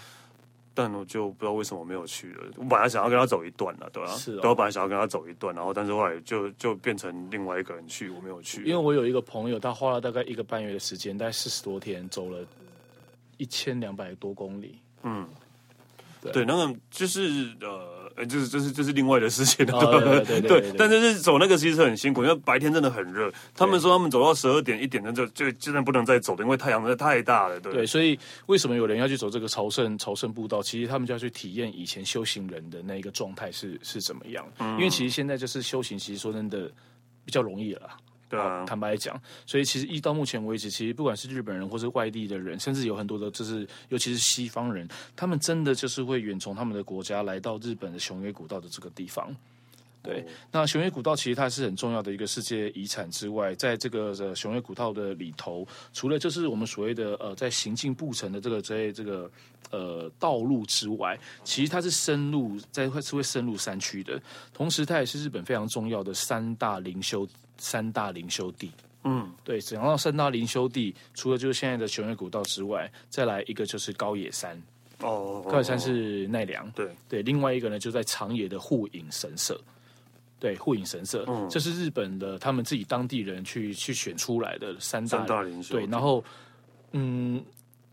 [0.75, 2.43] 但我就不知道为什么没有去了。
[2.57, 4.11] 我本来想要跟他走一段了，对吧？
[4.17, 8.65] 是、哦，我本来想要跟他走一段，然后但是后来就就变成另外一个人去，我没有去。
[8.65, 12.45] 因为我有一个朋友，他花了大概一个半月的时间，大概四十多天，走了
[13.37, 14.79] 一千两百多公里。
[15.03, 15.27] 嗯，
[16.21, 18.04] 对，对，那个就是呃。
[18.17, 20.73] 哎，就是就是就是另外的事情 了，对对对。
[20.79, 23.33] 但是是走那个其实是很辛苦，因为白天真的很热。
[23.55, 27.59] 他们说他们走到十二点一点，那就就真的不能再走了，因为太阳真的太大了。
[27.61, 30.63] 对对，所以为什么有人要去走这个朝圣朝圣步道？
[30.63, 34.47] 其实他们就要去体验以前修行人的那一个状态是是怎么样。
[34.61, 36.71] 因为其实现在就是修行，其实说真的
[37.25, 37.91] 比较容易了。
[38.35, 49.35] 对啊，坦白讲，所以其实一到目前为止，其实不管是日本人或是外地的人，甚至有很多的，就是尤其是西方人，他们真的就是会远从他们的国家来到日本的熊野古道的这个地方。
[50.03, 59.31] 对，哦、那熊野古道其实它是很重要的一个世界遗产之外，在这个呃熊野古道的里头，除了就是我们所谓的呃在行进步程的这个这这个
[59.71, 64.21] 呃道路之外，其实它是深入在会是会深入山区的，
[64.53, 67.27] 同时它也是日本非常重要的三大灵修。
[67.59, 68.71] 三大灵修地，
[69.05, 74.61] 嗯，对，讲到三大灵修地，除了就是现在的熊野古道之外，再来一个就是高野山，
[75.01, 76.91] 哦，高野山是奈良，对。
[77.09, 79.61] 对，另外一个呢就在长野的护影神社，
[80.39, 86.25] 对，护影神社，嗯，这是日本的他们自己当地人去去选出来的三大，三大灵修，对，然后，
[86.93, 87.45] 嗯，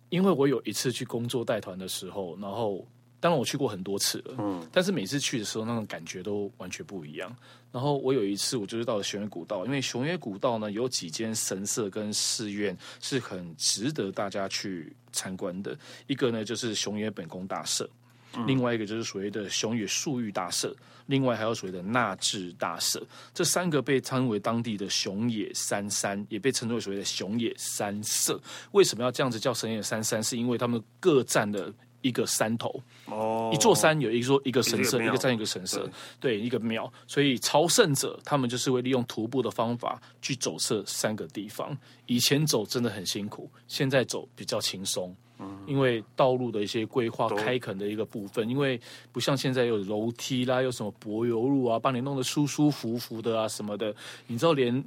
[0.09, 2.85] 因为我有一次去工作带团的时候，然后。
[3.21, 7.33] 当然我去过很多次了，嗯，但是每次去的时候那种感觉都完全不一样。
[7.71, 15.77] 然后我有一次我就是到了熊野古道，因为熊野古道呢有几间神社跟寺院是很值得大家去参观的。
[16.07, 17.87] 一个呢就是熊野本宫大社，
[18.35, 23.05] 嗯，另外一个就是所谓的熊野素玉大社，另外还有所谓的纳智大社。
[23.35, 28.41] 这三个被称为当地的熊野三山，也被称作为所谓的熊野三社。
[28.71, 30.21] 为什么要这样子叫熊野三山？
[30.23, 31.71] 是因为他们各占的。
[32.01, 36.91] 一个山头，哦，一座山有一座一个神社，一个山一个神社，对，一个庙。
[37.07, 41.77] 所以朝圣者他们就是会利用徒步的方法去走这三个地方。
[42.07, 48.79] 以前走真的很辛苦，现在走比较轻松，嗯，因为道路的一些规划、开垦的一个部分，因为
[49.11, 53.95] 不像现在有楼梯啦，有什么柏油路啊，帮你弄得舒舒服服的啊什么的。
[54.27, 54.83] 你知道，连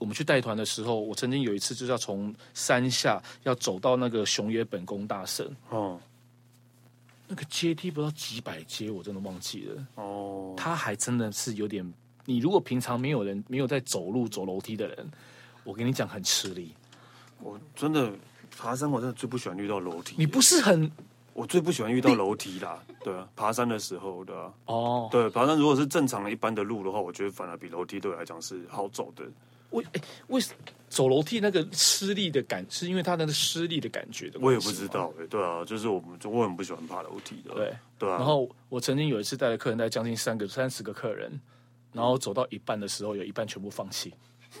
[0.00, 6.00] 我们去带团的时候，我曾经有一次就是要从山下要走到那个熊野本宫大社，哦。
[7.30, 9.86] 那个阶梯不知道几百阶，我真的忘记了。
[9.94, 11.94] 哦，他还真的是有点。
[12.24, 15.10] 你如果平常没有人没有在走路走楼梯的人，
[15.62, 16.74] 我跟你讲很吃力。
[17.38, 18.12] 我真的
[18.58, 20.16] 爬山，我真的最不喜欢遇到楼梯。
[20.18, 20.90] 你不是很？
[21.32, 22.82] 我最不喜欢遇到楼梯啦。
[23.04, 24.52] 对啊，爬山的时候的。
[24.66, 29.24] 哦，对，爬山如果是正常的一般的路的话，我觉得反而比楼梯对我来讲是好走的。
[29.70, 30.52] 为哎，为什
[30.88, 34.40] 走楼梯那个吃力的感，是因为他那个吃力的感觉的？
[34.40, 38.16] 我也不知道哎，对啊，就是我们我很不喜欢爬楼梯的，对对啊。
[38.16, 41.40] 然后我曾经有一次带了客人带将近三个三十个客人，
[41.92, 44.12] 然后走到一半的时候，有一半全部放弃。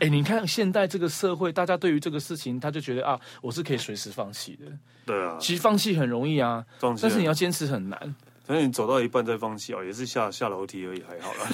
[0.00, 4.64] 哎，你看现在这个社会，大家对于这个事情，他就觉得啊，我是可以随时放弃的。
[5.06, 8.16] 对啊，其实放弃很容易啊，但是你要坚持很难。
[8.52, 11.46] 那你走到一半再放弃哦，也是下下楼梯而已，还好啦。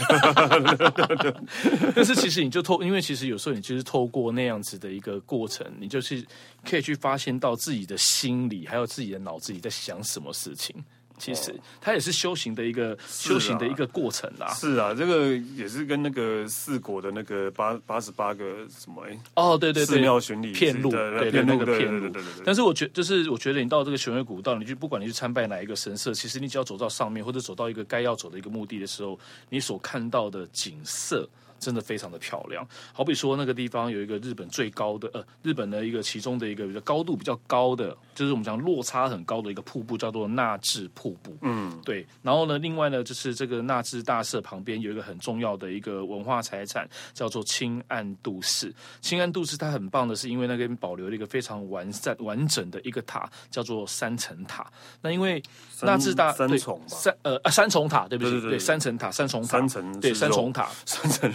[1.95, 6.25] 但是其实你就透，因为其实有时候你就是透过那样子的一个过程，你就是
[6.65, 10.75] 可以去发现到自己的心里，还有自己的脑子里在想什么事情。
[11.19, 14.49] 其实它也是修行的一个、啊、修行的一个过程啦。
[14.55, 22.01] 是啊，这个也是跟那个四国的那个八八十八个什么哎哦，对对对，寺庙巡礼片路，对对那个片路。
[22.09, 22.43] 对对对。
[22.45, 31.29] 但是我觉就是我觉得你到这个玄月古道，你就不管你去参拜哪一个神社，其实你只要走到上面或者走到一个该要走的一个目的的时候，你所看到的景色。
[31.59, 41.37] 真的非常的漂亮，好比说那个地方有一个日本最高的呃，日本的一个其中的一个比较高度比较高的，就是我们讲落差很高的一个瀑布，叫做纳智瀑布。
[41.43, 42.07] 嗯，对。
[42.23, 48.73] 然后呢，另外呢，就是这个纳智大社旁边有一个很重要的一个文化财产，叫做清安度寺。
[49.01, 54.71] 清安度寺它很棒的是，因为那边保留了一个非常完善完整的一个塔，叫做三层塔。
[55.01, 55.43] 那因为
[55.83, 58.31] 纳智大三重三呃啊三重塔，对不对？
[58.33, 61.33] 对，对，对，对三层塔三重塔三层对三重塔三层。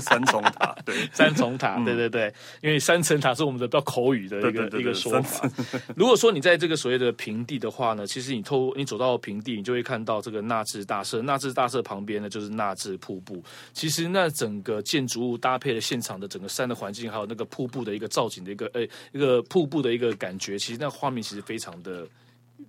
[0.00, 5.50] 三重塔，对， 三重塔，对对对，因为三层塔是我们的比较口语的一个一个说法。
[5.96, 11.22] 如果说你在这个所谓的平地的话呢，其实你透你走到平地，你就会看到这个纳智大社。
[11.22, 13.42] 纳智大社旁边呢，就是纳智瀑布。
[13.72, 22.06] 其实那整个建筑物搭配了现场的整个山的环境，还有那个瀑布的一个造景的一个诶一个瀑布的一个感觉，其实那画面其实非常的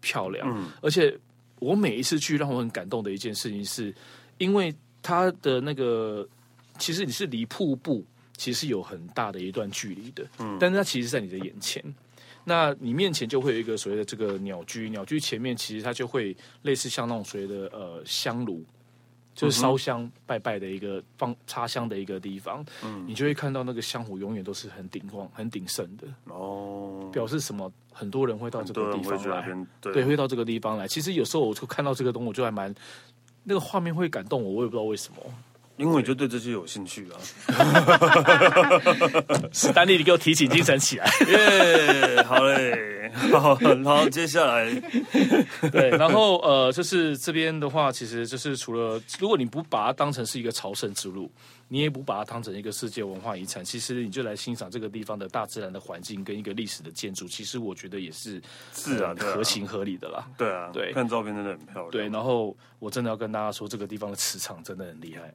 [0.01, 0.47] 漂亮。
[0.55, 1.15] 嗯，而且
[1.59, 3.93] 我每一次去，让我很感动的一件事情是，
[4.37, 6.27] 因为它的那个。
[6.77, 8.05] 其实你是离瀑布
[8.35, 11.83] 其实有很大的一段距离的，嗯，但是它其实在你的眼前，
[12.43, 18.63] 那你面前就会有一个所谓的这个鸟居，鸟居前面其实它就会类似像那种所谓的呃香炉，
[19.33, 26.07] 就是烧香拜拜的一个放插香的一个地方，嗯，你就会看到那个香火永远都是很鼎旺、很鼎盛的。
[26.25, 27.71] 哦，表示什么？
[27.95, 29.47] 很多人会到这个地方来，
[29.79, 30.87] 对，对，会到这个地方来。
[30.87, 32.73] 其实有时候我就看到这个东西，我就还蛮
[33.43, 35.19] 那个画面会感动我，我也不知道为什么。
[35.77, 37.17] 因为你就对这些有兴趣啊！
[39.51, 41.05] 史丹利，你给我提起精神起来。
[41.27, 44.69] 耶，yeah, 好嘞，好，好，接下来，
[45.71, 51.31] 对，然后呃，就是这边的话，其实就是除了如果你不把它当成是一个朝圣之路，
[51.69, 58.39] 你也不把它当成一个世界文化遗产，其实你就来欣赏这个地方的大自然的环境跟一个历史的建筑，其实我觉得也是
[58.71, 60.27] 自然合情合理的啦。
[60.37, 61.89] 对啊，对，看照片真的很漂亮。
[61.89, 65.33] 对，然后我真的要跟大家说，这个地方的磁场真的很厉害。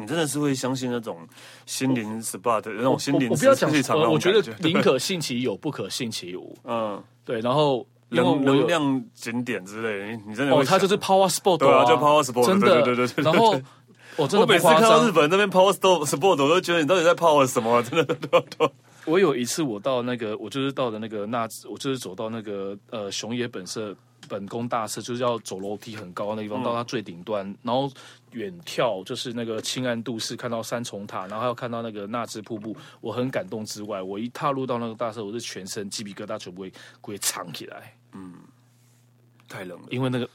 [0.00, 1.18] 你真的是会相信那种
[1.66, 3.28] 心灵 SPA 的那种心灵？
[3.30, 3.70] 我不要讲，
[4.10, 6.56] 我觉得宁可信其有，不可信其无。
[6.64, 7.40] 嗯，对。
[7.40, 13.24] 然后能能量景点之类，你真的哦，它就是 Power Sport，对啊，就 Power Sport，真的，对对对。
[13.24, 13.60] 然后
[14.16, 17.82] 我真的每次看到日本那边 Power Sport，我都觉得你到底在 Power 什么？
[17.82, 18.16] 真的，
[19.06, 23.96] 我有一次我到那个，我就是到的那个那，我就是走到那个呃熊野本社。
[24.30, 27.90] 本宫大社就是要走楼梯很高的那地方，到它最顶端，嗯、然后
[28.30, 38.34] 远眺就是那个青安渡寺，看到三重塔，然后还要看到那个纳智瀑布，我很感动之外，我一踏入到那个大社，我是全身鸡皮疙瘩全部会会藏起来，嗯，
[39.48, 40.30] 太冷了，因为那个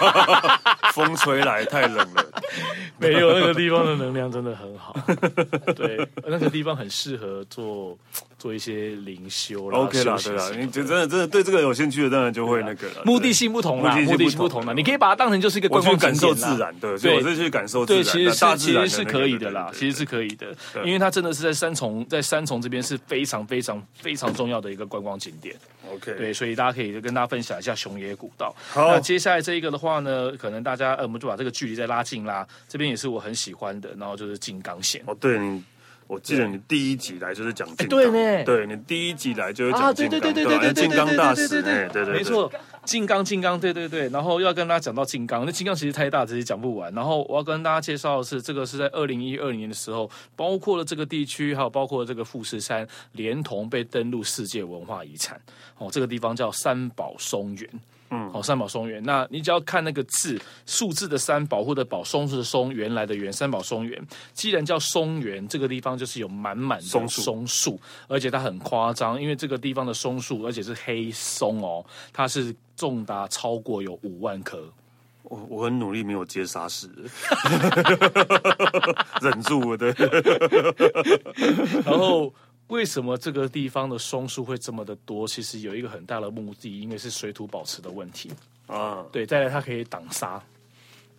[0.94, 2.29] 风吹来太冷了，
[2.98, 4.94] 没有那个地方的能量真的很好，
[5.74, 7.98] 对，那个地方很适合做。
[8.40, 13.02] 做一些灵修，OK 啦，对啦，你就真的真的对这个有兴趣的，当然就会那个了。
[13.04, 18.02] 目的性不同啦，目的性不同啦，你可以把它当成就是一个观光感受自然的，对，我是去感受自然。
[18.02, 25.54] 对，其实是其实是可以的啦，其实是可以的，因为它真的是在三重，在三重这边是非常非常非常重要的一个观光景点。
[25.92, 28.54] OK，对，所以大家可以就跟大家分享一下熊野古道。
[28.70, 33.90] 好，那接下来这一个的话呢，可能大家呃，我们就把这个距离再拉近啊，这边也是我很喜欢的。
[33.98, 35.02] 然后就是金刚线。
[35.06, 35.38] 哦，对，
[36.06, 42.50] 我记得你第一集来就是讲金刚，对,對你第一集来就是讲金刚，啊、對,對,對,對,对，金刚大师，对对对，没错。
[42.82, 46.92] 金刚，金刚，对对对，然后要跟大家讲到金刚，那金刚其实太大，直接讲不完。
[46.94, 55.38] 然后我要跟大家介绍的是，这个是在二零一二年的时候，包括了这个地区，还有包括了这个富士山，连同被登录世界文化遗产。
[55.76, 57.68] 哦，这个地方叫三宝松园。
[58.12, 59.00] 嗯，好，三宝松原。
[59.04, 64.04] 那你只要看那个字，数字的三宝或者宝松是松，原来的原，三宝松原。
[64.32, 74.60] 既然叫松原，这个地方就是有满满的松树，松树，而且它很夸张，因为这个地方的松树，而且是黑松哦，它是重达超过有五万棵。
[75.22, 76.88] 我我很努力没有接沙石，
[79.22, 79.94] 忍住我的。
[81.86, 82.34] 然后。
[82.70, 85.26] 为什么这个地方的松树会这么的多？
[85.26, 88.32] 其实有一个很大的目的，因为是水土保持的问题
[88.66, 89.04] 啊。
[89.12, 90.42] 对，再来它可以挡沙。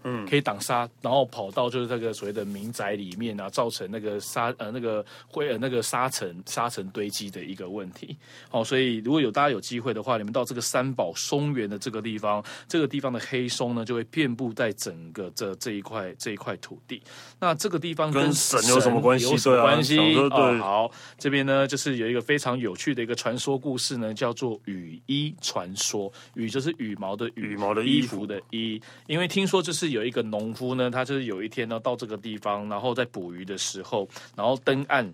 [0.03, 8.17] 嗯，可以挡沙，然后跑到就是这个所谓的民宅里面啊，造成那个沙呃那个灰呃那个沙尘沙尘堆积的一个问题。
[8.49, 16.99] 好，所以如果有大家有机会的话，你们到这个三宝松原的这个地方，这个地方的黑松呢，就会遍布在整个这这一块这一块土地。
[17.39, 19.29] 那这个地方跟神有什么关系？
[19.29, 19.95] 有什么关系？
[19.95, 26.11] 对、啊，好，这边呢就是有一个非常有趣的一个传说故事呢，叫做羽衣传说。
[26.33, 29.90] 羽就是羽毛的羽，羽毛的衣服的衣，因为听说就是。
[29.91, 35.11] 有一个农夫呢，他就是有一天呢到这个地方，然后在捕鱼的时候，然后登岸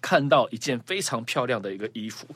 [0.00, 2.26] 看到一件非常漂亮的一个衣服。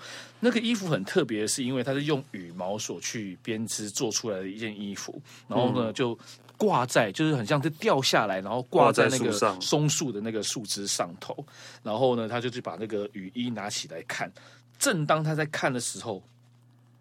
[0.40, 6.16] 那个衣服很特别，是因为它是用羽毛所去编织做出来的一件衣服，然后呢就
[6.56, 11.44] 挂在，就是很像是掉下来，然后挂在那个松树的那个树枝上头。
[11.82, 14.32] 然后呢，他就去把那个雨衣拿起来看。
[14.78, 16.22] 正当他在看的时候，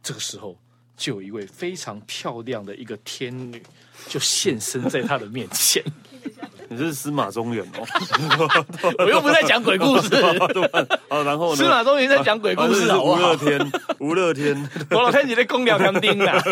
[0.02, 0.58] 这个时候
[0.98, 3.62] 就有一位非常漂亮的一个天女。
[4.08, 5.82] 就现身在他的面前。
[6.68, 7.86] 你是司马中原哦，
[8.98, 10.16] 我又不在讲鬼故事。
[11.08, 11.56] 啊， 然后呢？
[11.56, 16.44] 司马中原在讲鬼故事，吴乐天，吴乐天，我老看你在公聊天丁啊。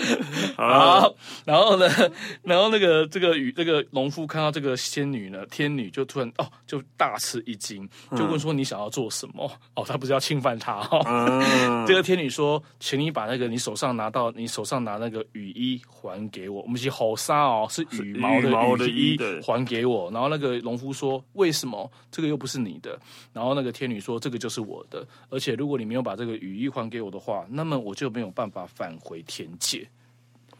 [0.56, 1.14] 好，
[1.44, 1.88] 然后呢，
[2.42, 11.00] 然后那个这个雨这个农夫看到这个仙女呢，天女就突然哦，就大吃一惊，就问说：“你想要做什么？”哦，他不是要侵犯他哈。
[11.86, 16.62] 这个天女说：“请你把那个你手上拿到你手上拿那个雨衣还给我。
[16.62, 22.98] 我们是好纱哦，是羽。”羽毛的衣还给我，然后那个农夫说：“为什么这个又不是你的？”
[23.32, 29.81] 然后那个天女说：“这个就是我的，而且如果你没有把这个雨衣还给我的话，那么我就没有办法返回天界。”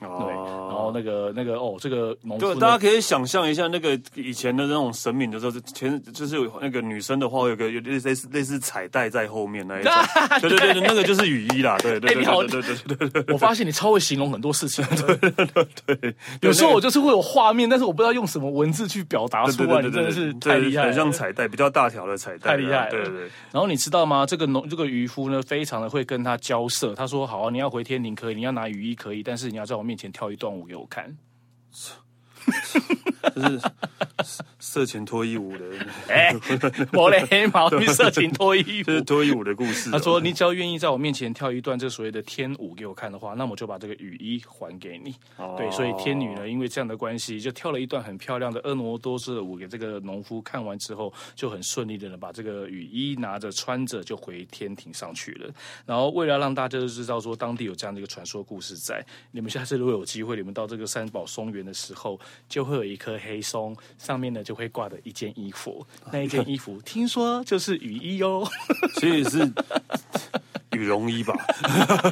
[0.03, 9.92] 对，然后那个那个哦，这个农夫，大家可以想象一下，那个以前的那种神明的时候，前就是有那个女生的话，有个有类似类似彩带在后面那一种，
[10.40, 13.34] 对对对对，那个就是雨衣啦，对对对对对对对。
[13.34, 23.22] 我发现你超会形容很多事情， 对对对，有时候我就是会有画面，但是我不知道用什么文字去表达出来，真的是太厉害，很像彩带，比较大条的彩带，太厉害，对对。
[23.50, 24.24] 然后你知道吗？
[24.26, 31.18] 这个农这个渔夫呢，非常的会跟他交涉，他说：“好啊，你要回天庭可以，你要拿雨衣可以，但是你要在我面面前跳一段舞。”给我看，
[33.36, 33.61] 就是
[34.72, 35.64] 色情脱衣舞的，
[36.08, 36.34] 哎，
[36.94, 39.90] 我的黑毛与色情脱衣舞， 这是脱衣舞的故事。
[39.90, 45.14] 他说：“你只要愿意在我面前跳一段这所谓的天舞给我看的话，那我就把这个雨衣还给你。”
[45.58, 55.50] 对，所以天女呢，因为这样的关系，就跳了一段很漂亮的婀娜多姿的舞给这个农夫看完之后，就很顺利的呢把这个雨衣拿着穿着就回天庭上去了。
[55.84, 62.18] 然后为了让大家都知道说当地有这样的一个传说故事在，你们下次如果有机会，你们到这个三宝松园的时候，
[62.48, 68.46] 就会有一棵黑松，上面呢就会挂的一件衣服，那一件衣服听说就是雨衣哦，
[69.00, 69.50] 所以是
[70.72, 71.34] 羽绒衣吧。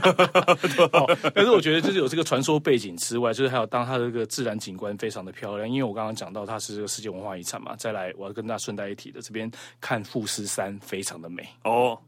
[0.93, 7.75] 哦，但是我觉得就是有这个传说背景之外，就是还有当它的这个自然景观非常的漂亮，因为我刚刚讲到它是这个世界文化遗产嘛。
[7.77, 11.99] 再来，我要跟大家顺带一提的，这边看富士山非常的美哦。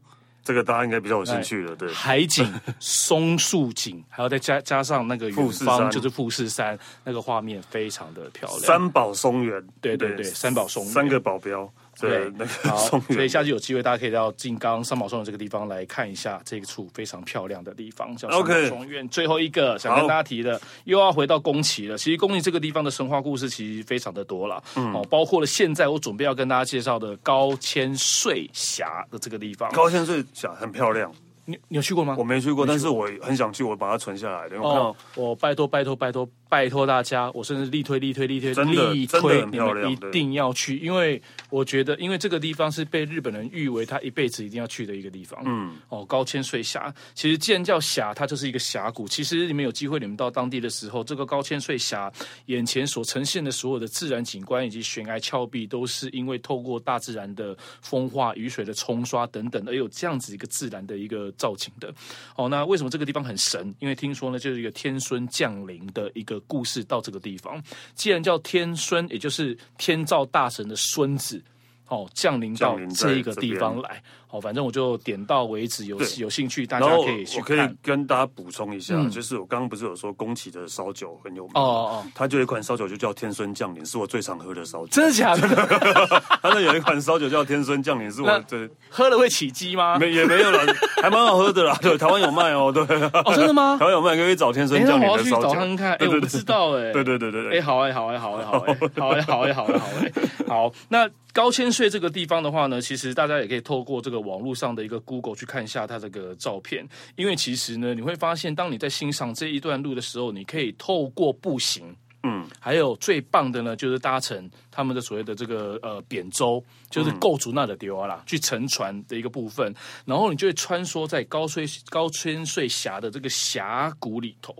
[0.43, 8.59] 这个大家应该比较有兴趣的，对，海景、松树景， 还要再加加上那个远方就是富士山，那个画面非常的漂亮。
[8.59, 11.71] 三宝松园，对对对，三宝松原，三个保镖。
[11.99, 19.07] 对，那个好，所以下次有机会，大家可以到静冈三宝松园这个地方来看一下这一处非常漂亮的地方，叫三宝松院。
[19.09, 21.97] 最后一个想跟大家提的，又要回到宫崎了。
[21.97, 29.71] 其实宫崎这个地方的神话故事其实非常的多了，哦，包括了现在我准备要跟大家介绍的高千穗峡的这个地方。
[29.71, 31.13] 高千穗峡很漂亮。
[31.45, 32.15] 你你有去过吗？
[32.17, 34.47] 我没去过，但是我很想去，我把它存下来。
[34.57, 45.41] 哦，我拜托拜托拜托拜托大家，我甚至力推力推力推力推你们一定要去，因为我觉得，因为这个地方是被日本人誉为他一辈子一定要去的一个地方。
[45.45, 49.05] 嗯，哦，高千穗峡，其实既然叫峡，它就是一个峡谷。
[49.07, 52.09] 其实你们有机会，你们到当地的时候，这个高千穗峡
[52.45, 61.32] 眼前所呈现的所有的自然景观以及悬崖峭壁，都是因为透过大自然的风化、雨水的冲刷等等，而有这样子一个自然的一个。
[61.37, 61.93] 造景的，
[62.35, 63.73] 哦，那为什么这个地方很神？
[63.79, 67.61] 因为听说呢，就是一个天孙降临的一个故事到这个地方。
[67.95, 71.43] 既然叫天孙，也就是天照大神的孙子，
[71.87, 74.03] 哦，降临到这个地方来。
[74.33, 77.57] 哦，反正我就点到为止，有有兴趣大家可以去看。
[77.59, 84.87] 我可以跟大家补充一下，嗯、就是我刚刚不是有说宫崎的烧酒很有名哦哦哦，它就有一款烧酒就叫天孙降临，是我最常喝的烧酒。
[84.87, 85.47] 真的假的？
[86.41, 89.99] 它那有一款烧酒叫天孙降临，是我最喝了会起鸡吗？
[89.99, 90.59] 没也没有了，
[91.03, 91.77] 还蛮好喝的啦。
[91.81, 92.71] 对，台湾有卖哦。
[92.73, 92.81] 对
[93.23, 93.77] 哦，真的吗？
[93.79, 95.49] 台湾有卖，可以找天孙降临的烧酒。
[95.49, 95.93] 找看看。
[95.93, 96.91] 哎，我不知道哎。
[96.91, 97.59] 对对对对对。
[97.59, 100.11] 哎，好哎，好哎，好哎，好 哎，好哎，好哎，好哎，好哎。
[100.47, 111.95] 好，那高千穗这个地方的话呢，其实大家也可以透过这个网络上的一个 Google 去看一下它这个照片，因为其实呢，你会发现，当你在欣赏这一段路的时候，你可以透过步行。
[112.25, 124.55] 嗯，还有最棒的呢，就是搭乘他们的所谓的这个呃扁舟，就是构筑那的丢啊啦，嗯、去乘船的一个部分，然后你就会穿梭在高千高千穗峡的这个峡谷里头，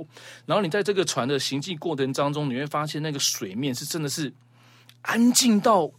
[0.46, 4.34] 然后你在这个船的行进过程当中，你会发现那个水面是真的是
[5.04, 5.90] 安静到。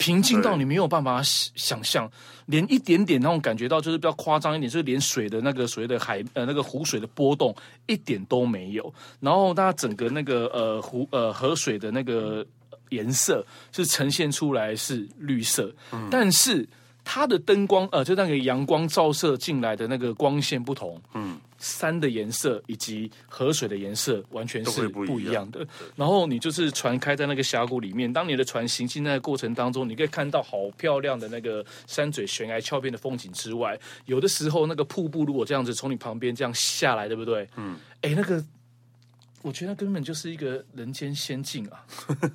[0.00, 2.10] 平静到你没有办法想象，
[2.46, 7.54] 连一点点那种感觉到就是比较夸张一点，就是连水的那个所谓的海呃那个湖水的波动
[7.86, 12.44] 一点都没有，然后它整个那个呃湖呃河水的那个
[12.88, 16.66] 颜色是呈现出来是绿色，嗯、但是。
[17.02, 25.64] 它的灯光，呃，就那个阳光照射进来的那个光线不同，嗯，山的颜色以及河水的颜色完全是不一样的。
[25.94, 37.46] 然后你就是船开在那个峡谷里面，当你的船行进在过程当中，你可以看到好漂亮的那个山嘴悬崖峭壁的风景之外，有的时候那个瀑布如果这样子从你旁边这样下来，对不对？
[37.56, 38.44] 嗯，哎，那个。
[39.42, 41.82] 我觉得根本就是一个人间仙境啊，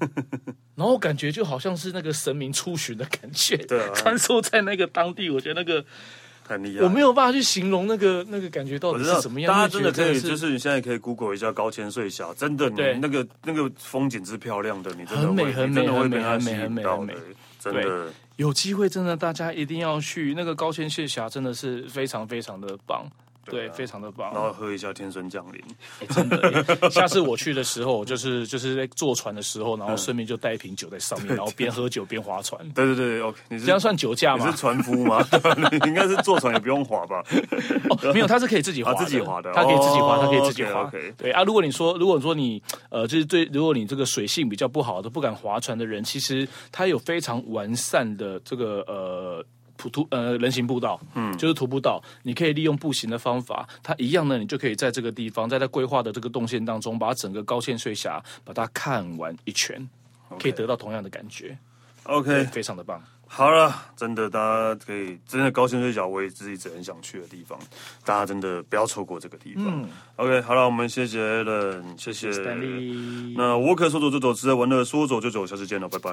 [0.73, 5.85] 然后感觉就好像是那个神明出巡的感觉，对啊，穿梭在那个当地，我觉得那个
[6.47, 9.51] 很厉害，我没有办法去形容那个那个感觉到底是什么样。
[9.51, 17.13] 大家真的可以，就是你现在可以 Google 一下高千穗峡，真的，你，那个那个风景是漂亮的，你真的会，很美，很美，很美，很美，很美，
[17.59, 23.05] 真的有机会，真的大家一定要去那个高千穗峡，真的是非常非常的棒。
[23.51, 24.33] 对，非常的棒。
[24.33, 25.61] 然后喝一下天神降临，
[26.09, 26.89] 真的。
[26.89, 32.67] 下次我去的时候，就是就是在坐船的时候，然后顺便就带一瓶酒在上面，然后边喝酒边划船。
[32.71, 33.37] 对对对，OK。
[33.49, 34.45] 你这样算酒驾吗？
[34.45, 35.25] 你是船夫吗？
[35.71, 37.23] 你应该是坐船也不用划吧？
[37.89, 40.91] 哦，没有，他是可以自己划，自己划的，他可以自己划，他可以自己划。
[41.17, 49.45] 对啊，如果你说，如果说你呃，就是对，如果你这个水性比较不好的，不敢划船的人，其实他有非常完善的这个呃。
[49.77, 59.87] 普图呃人行步道，嗯，就是徒步道，你可以利用步行的方法，它一样呢，你就可以在这个地方，在它规划的这个动线当中，把整个高千穗峡把它看完一圈
[60.29, 60.41] ，Okay.
[60.43, 61.57] 可以得到同样的感觉。
[62.03, 63.01] OK，非常的棒。
[63.27, 67.57] 好了，真的大家可以真的高千穗峡，我也自己一直很想去的地方，
[68.05, 69.65] 大家真的不要错过这个地方。
[69.67, 72.31] 嗯、OK，好了，我们谢谢 Allen，谢谢。
[72.31, 72.53] 谢谢。
[73.35, 76.11] 那我可说走就走，吃在玩乐说走就走，下次见了，拜拜。